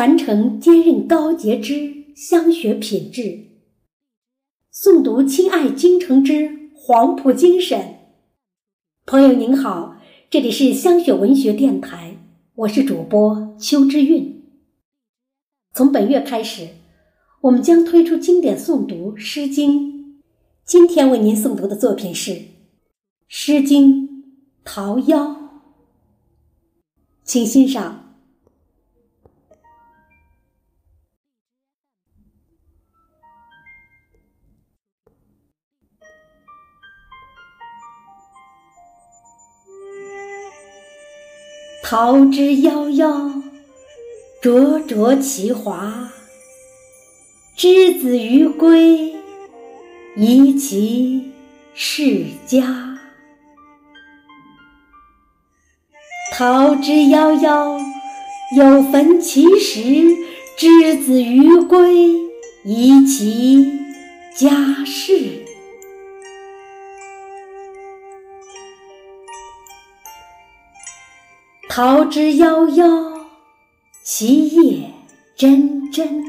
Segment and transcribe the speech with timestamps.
[0.00, 3.50] 传承坚韧高洁之香雪品质，
[4.72, 7.96] 诵读亲爱京城之黄埔精神。
[9.04, 9.98] 朋友您好，
[10.30, 12.16] 这里是香雪文学电台，
[12.54, 14.42] 我是主播邱之韵。
[15.74, 16.68] 从本月开始，
[17.42, 19.92] 我们将推出经典诵读《诗经》。
[20.64, 22.30] 今天为您诵读的作品是
[23.28, 24.08] 《诗经·
[24.64, 25.08] 桃夭》，
[27.22, 28.06] 请欣赏。
[41.90, 43.42] 桃之夭夭，
[44.40, 46.08] 灼灼其华。
[47.56, 49.16] 之子于归，
[50.16, 51.32] 宜其
[51.74, 52.96] 室家。
[56.32, 57.80] 桃之夭夭，
[58.56, 60.14] 有逢其实。
[60.56, 62.06] 之子于归，
[62.64, 63.80] 宜其
[64.36, 65.39] 家室。
[71.82, 73.22] 桃之夭夭，
[74.04, 74.90] 其叶
[75.34, 76.22] 蓁蓁。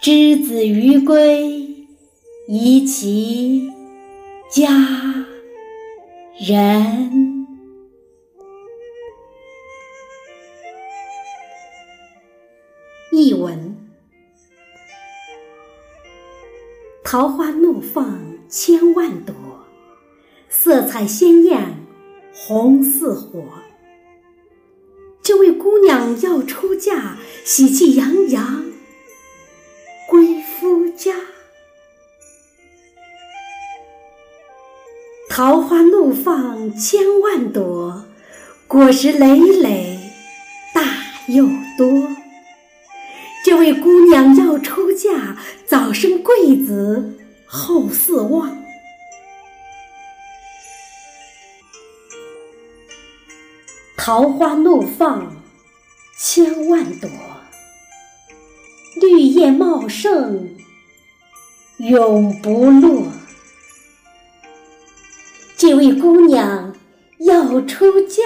[0.00, 1.86] 之子于归，
[2.48, 3.70] 宜其
[4.50, 4.70] 家
[6.40, 7.46] 人。
[13.12, 13.76] 译文：
[17.04, 19.34] 桃花怒放千万朵，
[20.48, 21.84] 色彩鲜艳。
[22.46, 23.44] 红似火，
[25.24, 28.66] 这位姑娘要出嫁，喜气洋洋
[30.06, 31.14] 归夫家。
[35.30, 38.04] 桃花怒放千万朵，
[38.68, 39.98] 果实累累
[40.74, 40.82] 大
[41.28, 42.14] 又多。
[43.46, 47.14] 这位姑娘要出嫁，早生贵子
[47.46, 48.63] 后四旺。
[54.06, 55.34] 桃花怒放
[56.18, 57.08] 千万朵，
[59.00, 60.58] 绿叶茂盛
[61.78, 63.06] 永不落。
[65.56, 66.76] 这位姑娘
[67.20, 68.22] 要出嫁，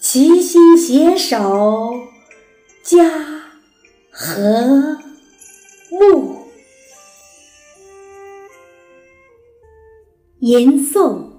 [0.00, 1.92] 齐心携手
[2.84, 3.42] 家
[4.08, 4.98] 和
[5.90, 6.46] 睦。
[10.38, 11.31] 吟诵。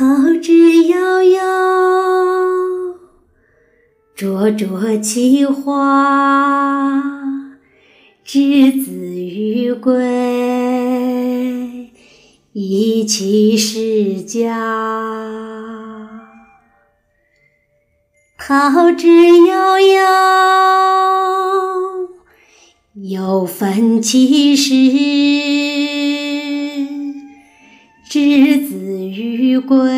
[0.00, 0.06] 桃
[0.40, 0.52] 之
[0.84, 1.38] 夭夭，
[4.14, 7.02] 灼灼其华。
[8.24, 9.92] 之子于归，
[12.54, 14.56] 宜其室家。
[18.38, 20.00] 桃之夭夭，
[22.94, 24.72] 有逢其实。
[28.08, 28.89] 之子
[29.60, 29.90] 归，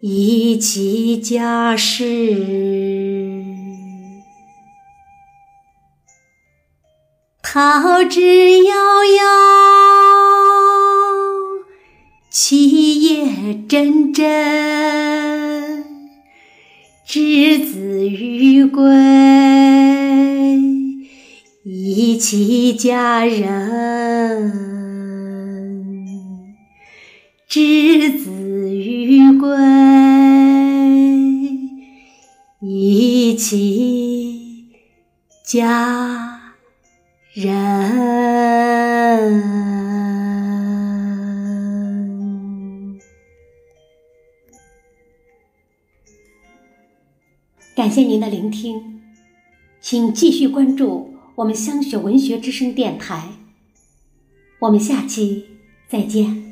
[0.00, 2.04] 宜其家室。
[7.42, 8.72] 桃之夭
[9.20, 9.22] 夭，
[12.30, 13.26] 其叶
[13.68, 15.84] 蓁蓁。
[17.04, 18.82] 之子于归，
[21.62, 24.71] 宜其家人。
[27.52, 28.30] 之子
[28.74, 29.46] 于归，
[32.60, 34.68] 宜其
[35.44, 36.54] 家
[37.34, 37.52] 人。
[47.76, 49.02] 感谢您的聆听，
[49.82, 53.28] 请继续关注我们香雪文学之声电台。
[54.60, 55.48] 我们下期
[55.86, 56.51] 再见。